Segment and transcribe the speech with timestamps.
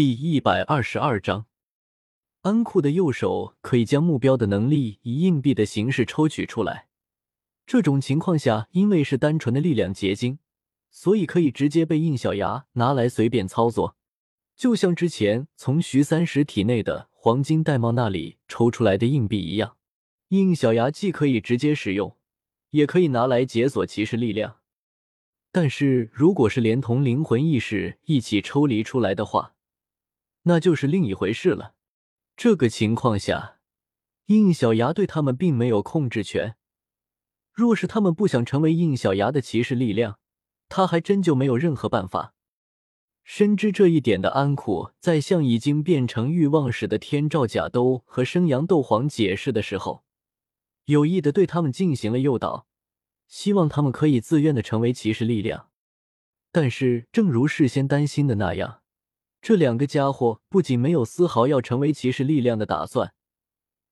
[0.00, 1.44] 第一百二十二章，
[2.40, 6.88] 安库的右手可以将目标的能力以硬币的形式抽取出来。
[7.66, 10.38] 这种情况下，因为是单纯的力量结晶，
[10.90, 13.94] 所以可以直接被应小牙拿来随便操作，
[14.56, 19.76] 就像之前从徐三石体内的黄金玳瑁那里抽出来的硬币一样。
[20.28, 22.16] 印小牙既可以直接使用，
[22.70, 24.56] 也可以拿来解锁骑士力量。
[25.52, 29.52] 但是，如果是连同灵魂意识一起抽离出来的话，
[30.42, 31.74] 那就是另一回事了。
[32.36, 33.58] 这个情况下，
[34.26, 36.56] 应小牙对他们并没有控制权。
[37.52, 40.18] 若是他们不想成为应小牙的骑士力量，
[40.68, 42.34] 他还真就没有任何办法。
[43.22, 50.04] 深知这一点的安苦，在向已经变成欲望使的天照甲斗和生阳斗皇解释的时候。
[50.86, 52.66] 有意的对他们进行了诱导，
[53.28, 55.68] 希望他们可以自愿的成为骑士力量。
[56.50, 58.79] 但是，正如事先担心的那样，
[59.42, 63.14] 这两个家伙不仅没有丝毫要成为骑士力量的打算，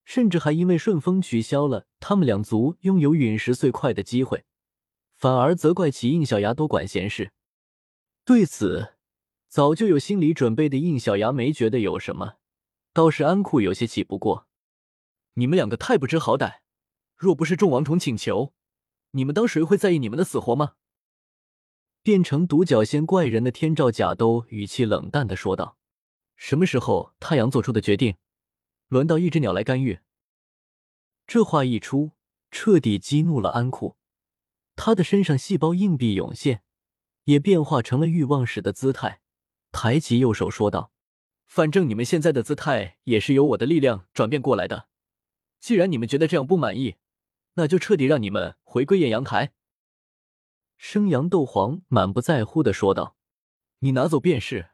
[0.05, 4.45] 甚至还因为顺风取消了他们两族拥有陨石碎块的机会，
[5.17, 7.33] 反而责怪起应小牙多管闲事。
[8.25, 8.95] 对此，
[9.49, 12.35] 早就有心理准备的应小牙没觉得有什么，
[12.93, 14.47] 倒是安库有些气不过
[15.35, 16.59] ：“你们两个太不知好歹！”
[17.17, 18.53] 若不是众王虫请求，
[19.13, 20.75] 你们当谁会在意你们的死活吗？
[22.09, 25.77] 变成独角仙怪人的天照甲都语气冷淡的说道
[26.37, 28.17] ：“什么时候太阳做出的决定，
[28.89, 29.99] 轮到一只鸟来干预？”
[31.29, 32.13] 这话一出，
[32.51, 33.99] 彻底激怒了安库，
[34.75, 36.63] 他的身上细胞硬币涌现，
[37.25, 39.21] 也变化成了欲望使的姿态，
[39.71, 40.91] 抬起右手说道
[41.45, 44.89] ：“反正你们现在的姿态也是由我的力量转变过来的，
[45.61, 46.95] 既然你们觉得这样不满意。”
[47.57, 49.53] 那就彻底让你们回归艳阳台。”
[50.79, 53.17] 生阳斗皇满不在乎的说道
[53.81, 54.71] ，“你拿走便是，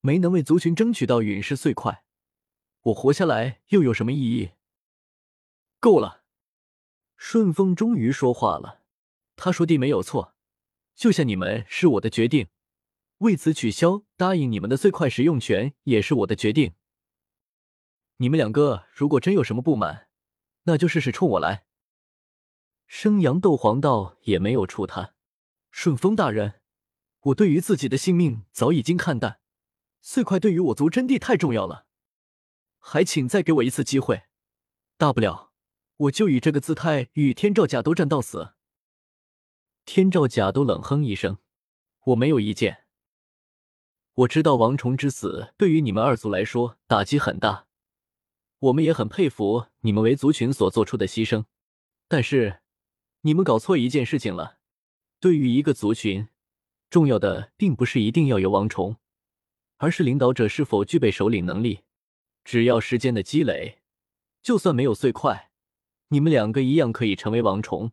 [0.00, 2.04] 没能为族群争取到陨石碎块，
[2.82, 4.50] 我活下来又有什么意义？”
[5.80, 6.22] 够了！
[7.16, 8.82] 顺风终于说话了，
[9.36, 10.34] 他说的没有错，
[10.94, 12.48] 救下你们是我的决定，
[13.18, 16.74] 为此取消答应你们的碎块使用权也是我的决定。
[18.18, 20.08] 你们两个如果真有什么不满，
[20.64, 21.64] 那就试试冲我来。
[22.86, 25.14] 生阳斗皇道也没有触他。
[25.80, 26.60] 顺风大人，
[27.20, 29.38] 我对于自己的性命早已经看淡，
[30.00, 31.86] 碎块对于我族真谛太重要了，
[32.80, 34.24] 还请再给我一次机会，
[34.96, 35.52] 大不了
[35.98, 38.54] 我就以这个姿态与天照甲都战到死。
[39.84, 41.38] 天照甲都冷哼一声
[42.06, 42.86] ：“我没有意见。
[44.14, 47.68] 我知道王虫之死对于你们二族来说打击很大，
[48.58, 51.44] 我们也很佩服你们为族群所做出的牺牲，
[52.08, 52.62] 但是。”
[53.22, 54.57] 你们搞错一件事情了。
[55.20, 56.28] 对于一个族群，
[56.90, 58.96] 重要的并不是一定要有王虫，
[59.78, 61.80] 而是领导者是否具备首领能力。
[62.44, 63.80] 只要时间的积累，
[64.42, 65.50] 就算没有碎块，
[66.08, 67.92] 你们两个一样可以成为王虫。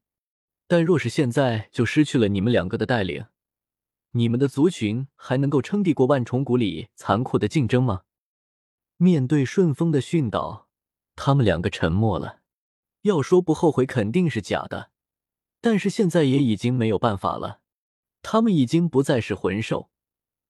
[0.68, 3.26] 但若是现在就失去了你们两个的带领，
[4.12, 8.04] 你们的族群还能够撑得过万重谷里残酷的竞争吗？
[8.98, 10.70] 面对顺风的训导，
[11.16, 12.42] 他们两个沉默了。
[13.02, 14.92] 要说不后悔，肯定是假的。
[15.66, 17.60] 但是现在也已经没有办法了，
[18.22, 19.90] 他们已经不再是魂兽，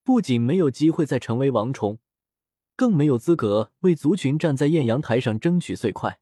[0.03, 1.99] 不仅没有机会再成为王虫，
[2.75, 6.19] 更没有资格为族群站在艳阳台上争取碎块。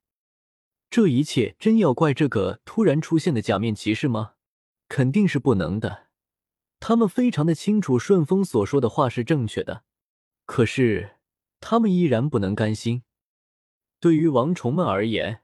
[0.91, 4.33] 这一切真要怪这个突然出现的假面骑士吗？
[4.87, 6.09] 肯定是不能的。
[6.79, 9.85] 他们非常的清楚顺风所说的话是正确的，
[10.45, 11.15] 可是
[11.59, 13.01] 他们依然不能甘心。
[13.99, 15.41] 对于王虫们而言，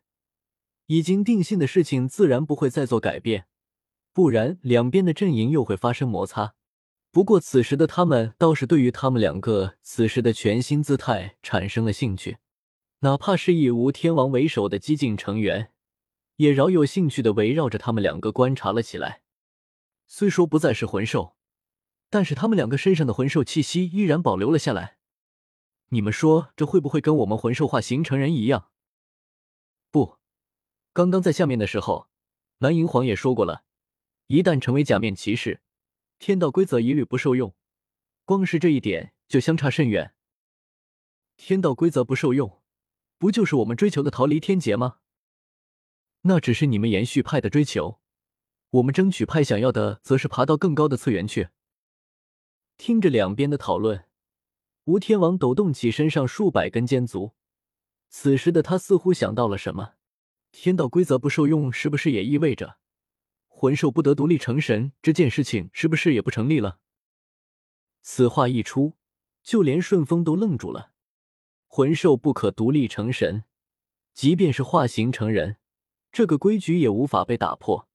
[0.90, 3.46] 已经定性的事情自然不会再做改变，
[4.12, 6.56] 不然两边的阵营又会发生摩擦。
[7.12, 12.40] 不过此时的他们倒是对于他们两个此时的全新姿态产生了兴趣，
[13.02, 15.72] 哪怕是以吴天王为首的激进成员，
[16.38, 19.22] 也饶有兴趣的围绕着他们两个观察了起来。
[20.08, 21.36] 虽说不再是魂兽，
[22.10, 24.98] 但是他们两个身上的魂兽气息依然保留了下来。
[25.90, 28.70] 你们说这会不会跟我们魂兽化形成人一样？
[31.00, 32.10] 刚刚在下面的时候，
[32.58, 33.64] 蓝银皇也说过了，
[34.28, 35.62] 一旦成为假面骑士，
[36.18, 37.56] 天道规则一律不受用。
[38.26, 40.14] 光是这一点就相差甚远。
[41.38, 42.62] 天道规则不受用，
[43.18, 44.98] 不就是我们追求的逃离天劫吗？
[46.24, 48.02] 那只是你们延续派的追求，
[48.72, 51.48] 我们争取派想要的，则是爬到更高的次元去。
[52.76, 54.04] 听着两边的讨论，
[54.84, 57.32] 吴天王抖动起身上数百根尖足，
[58.10, 59.94] 此时的他似乎想到了什么。
[60.52, 62.78] 天道规则不受用，是不是也意味着
[63.48, 64.94] 魂兽不得独立成神？
[65.02, 66.80] 这件事情是不是也不成立了？
[68.02, 68.94] 此话一出，
[69.44, 70.94] 就连顺风都愣住了。
[71.68, 73.44] 魂兽不可独立成神，
[74.14, 75.58] 即便是化形成人，
[76.12, 77.88] 这个规矩也无法被打破，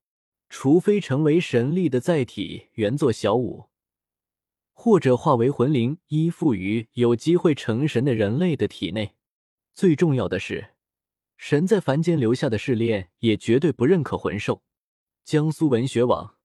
[0.49, 3.71] 除非成为神力的载体，原作小舞，
[4.73, 9.17] 或者化为魂灵，依附于有机会成神的人类的体内。
[9.75, 10.74] 最重要的是，
[11.47, 14.63] 神在凡间留下的试炼也绝对不认可魂兽。
[15.25, 16.39] 江苏文学网，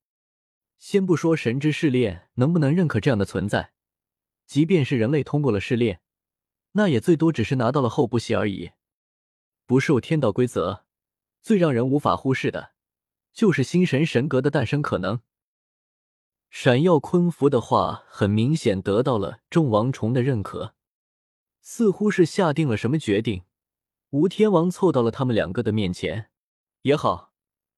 [0.77, 3.71] 先不说神之试炼能不能认可这样的存在，
[4.45, 6.01] 即便是人类通过了试炼。
[6.73, 8.71] 那也最多只是拿到了候补席而已，
[9.65, 10.83] 不受天道规则。
[11.41, 12.73] 最让人无法忽视的，
[13.31, 15.21] 就是星神神格的诞生可能。
[16.49, 20.75] 闪耀昆符的话，很明显得到了众王虫的认可，
[21.61, 23.43] 似乎是下定了什么决定。
[24.11, 26.31] 吴天王凑到了他们两个的面前，
[26.81, 27.31] 也好，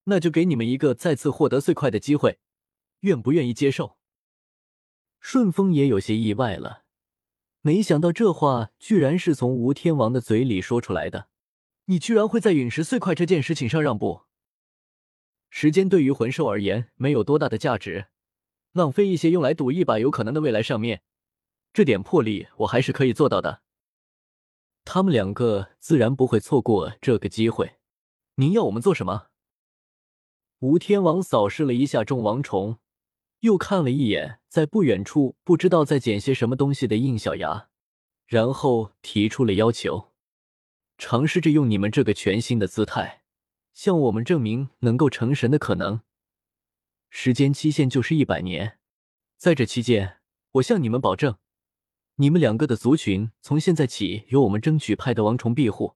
[0.04, 2.38] 那就给你们一个再次获得碎块的机会，
[3.00, 3.98] 愿不愿意接受？
[5.20, 6.84] 顺风也有些意外了。
[7.60, 11.28] 没想到这话居然是从吴天王的嘴里说出来的。
[11.84, 14.22] 你居然会在陨石碎块这件事情上让步？
[15.50, 18.06] 时间对于魂兽而言没有多大的价值，
[18.72, 21.02] 浪费一些用来赌一把有可能的未来上面，
[21.74, 23.60] 这点魄力我还是可以做到的。
[24.84, 27.76] 他们两个自然不会错过这个机会。
[28.36, 29.28] 您要我们做什么？
[30.60, 32.78] 吴天王扫视了一下众王虫。
[33.40, 37.68] 又看了一眼在不远处不知道在捡些什么东西的应小牙，
[38.24, 40.12] 然后提出了要求：
[40.96, 43.24] 尝试着用你们这个全新的姿态，
[43.72, 46.02] 向我们证明能够成神的可能。
[47.10, 48.78] 时间期限就是一百年，
[49.36, 50.18] 在这期间，
[50.52, 51.36] 我向你们保证，
[52.16, 55.94] 你们两个的族群从现在起由我们争取派的王虫庇护，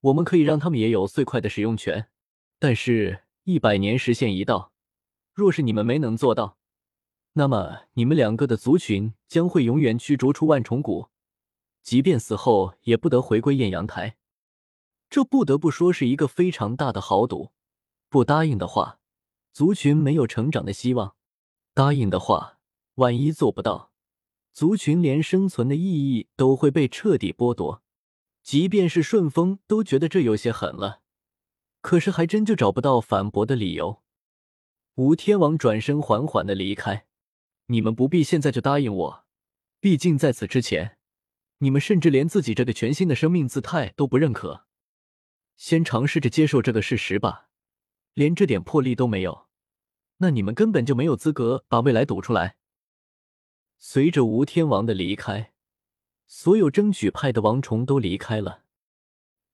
[0.00, 2.08] 我们可以让他们也有最快的使用权。
[2.58, 4.72] 但是，一百年时限一到，
[5.32, 6.58] 若是你们没能做到，
[7.32, 11.08] 那么，你们两个的族群将会永远驱逐出万重谷，
[11.82, 14.16] 即便死后也不得回归艳阳台。
[15.08, 17.52] 这不得不说是一个非常大的豪赌。
[18.10, 18.98] 不答应的话，
[19.52, 21.14] 族群没有成长的希望；
[21.72, 22.58] 答应的话，
[22.96, 23.92] 万一做不到，
[24.58, 27.84] 族群连生存的意义都会被彻底剥夺。
[28.42, 31.00] 即便是顺风都觉得这有些狠了，
[31.80, 34.02] 可是还真就找不到反驳的理由。
[34.96, 37.06] 吴天王转身缓缓的离开。
[37.66, 39.24] 你们不必现在就答应我，
[39.78, 40.98] 毕竟在此之前，
[41.58, 44.66] 你们甚至连自己这个全新的生命姿态都不认可。
[45.56, 47.46] 先尝试着接受这个事实吧，
[48.14, 49.46] 连这点魄力都没有，
[50.16, 52.56] 那你们根本就没有资格把未来赌出来。
[53.80, 55.52] 随着吴天王的离开，
[56.26, 58.64] 所有争取派的王虫都离开了。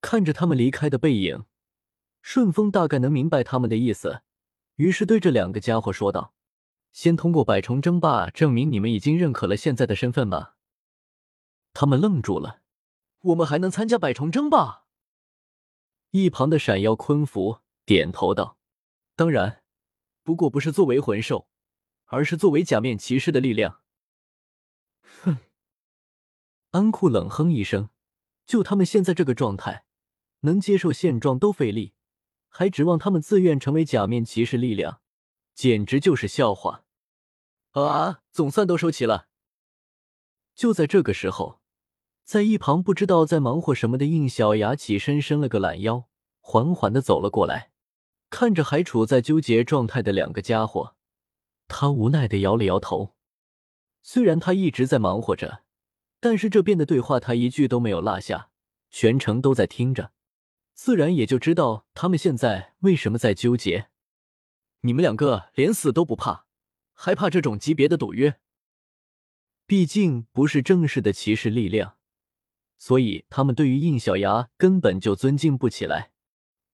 [0.01, 1.45] 看着他们离开的背影，
[2.23, 4.23] 顺风大概能明白他们的意思，
[4.77, 6.33] 于是对这两个家伙说道。
[6.91, 10.57] 先通过百虫争霸证明你们已经认可了现在的身份吧。
[11.73, 12.63] 他们愣住了。
[13.21, 14.85] 我们还能参加百虫争霸？
[16.11, 18.59] 一旁的闪耀昆符点头道
[19.17, 19.63] ：“当然，
[20.23, 21.49] 不过不是作为魂兽，
[22.07, 23.81] 而是作为假面骑士的力量。”
[25.23, 25.39] 哼！
[26.71, 27.91] 安库冷哼一声，
[28.47, 29.85] 就他们现在这个状态，
[30.41, 31.95] 能接受现状都费力，
[32.49, 35.01] 还指望他们自愿成为假面骑士力量，
[35.55, 36.85] 简直就是笑话。
[37.73, 38.23] 啊！
[38.31, 39.29] 总算都收齐了。
[40.55, 41.61] 就在这个时候，
[42.23, 46.09] 在一旁不知道在忙活什么的应小牙起身，伸了个懒腰，
[46.41, 47.73] 缓缓的走了过来，
[48.31, 50.95] 看着还处在纠结状态的两个家伙，
[51.67, 53.17] 他无奈的摇了摇头。
[54.07, 55.63] 虽然他一直在忙活着，
[56.21, 58.51] 但是这边的对话他一句都没有落下，
[58.91, 60.13] 全程都在听着，
[60.75, 63.89] 自然也就知道他们现在为什么在纠结。
[64.83, 66.45] 你们两个连死都不怕？
[66.93, 68.39] 害怕这种级别的赌约，
[69.67, 71.97] 毕竟不是正式的骑士力量，
[72.77, 76.13] 所以他们对于应小牙根本就尊敬不起来。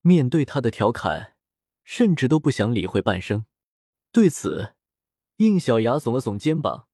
[0.00, 1.36] 面对他的调侃，
[1.84, 3.46] 甚至都不想理会半声。
[4.10, 4.74] 对此，
[5.36, 6.88] 应小牙耸了耸肩膀，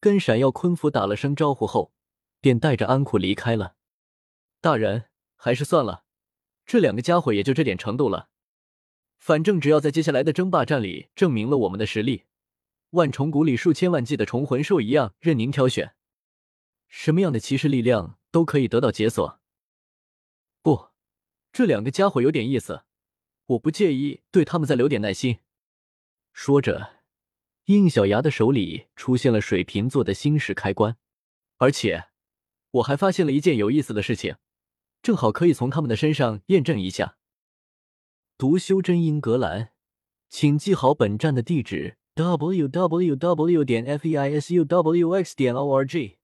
[0.00, 1.92] 跟闪耀昆符打了声招呼后，
[2.40, 3.76] 便带着安库离开了。
[4.60, 6.04] 大人，还是算了，
[6.64, 8.30] 这两个家伙也就这点程度了。
[9.18, 12.24] 反正只要在接下来的争霸战里证明了我们的实力。
[12.90, 15.94] 万重谷里数千万计的虫魂兽一样，任您挑选，
[16.88, 19.38] 什么样的骑士力量都可以得到解锁。
[20.62, 20.88] 不，
[21.52, 22.82] 这两个家伙有点意思，
[23.46, 25.38] 我不介意对他们再留点耐心。
[26.32, 26.99] 说着，
[27.76, 30.96] 应小牙的手里出现了水瓶座的星石开关，
[31.58, 32.06] 而且
[32.72, 34.36] 我还发现了一件有意思的事情，
[35.02, 37.16] 正好可以从他们的身上验证一下。
[38.36, 39.70] 读修真英格兰，
[40.28, 41.96] 请记好本站的地址。
[42.16, 43.64] w w w.
[43.64, 45.34] 点 f e i s u w x.
[45.34, 46.18] 点 o r g